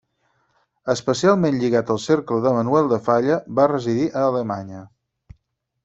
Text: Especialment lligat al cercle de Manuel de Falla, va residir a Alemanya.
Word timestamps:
Especialment 0.93 1.59
lligat 1.65 1.91
al 1.95 2.01
cercle 2.07 2.39
de 2.47 2.55
Manuel 2.57 2.91
de 2.95 2.99
Falla, 3.11 3.39
va 3.61 3.71
residir 3.77 4.09
a 4.17 4.29
Alemanya. 4.33 4.83